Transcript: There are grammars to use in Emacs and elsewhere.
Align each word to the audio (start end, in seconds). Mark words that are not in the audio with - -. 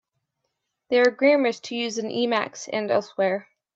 There 0.89 1.03
are 1.03 1.11
grammars 1.11 1.59
to 1.59 1.75
use 1.75 1.99
in 1.99 2.09
Emacs 2.09 2.67
and 2.73 2.89
elsewhere. 2.89 3.47